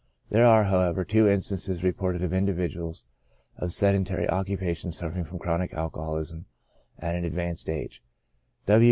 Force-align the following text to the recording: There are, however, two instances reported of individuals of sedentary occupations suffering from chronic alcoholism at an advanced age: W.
There 0.29 0.47
are, 0.47 0.63
however, 0.63 1.05
two 1.05 1.27
instances 1.27 1.83
reported 1.83 2.23
of 2.23 2.33
individuals 2.33 3.05
of 3.57 3.71
sedentary 3.71 4.27
occupations 4.27 4.97
suffering 4.97 5.25
from 5.25 5.37
chronic 5.37 5.75
alcoholism 5.75 6.47
at 6.97 7.13
an 7.13 7.23
advanced 7.23 7.69
age: 7.69 8.01
W. 8.65 8.79